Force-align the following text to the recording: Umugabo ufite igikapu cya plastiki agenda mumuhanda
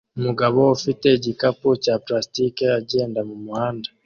Umugabo 0.17 0.59
ufite 0.77 1.07
igikapu 1.17 1.67
cya 1.83 1.95
plastiki 2.05 2.65
agenda 2.79 3.19
mumuhanda 3.27 3.89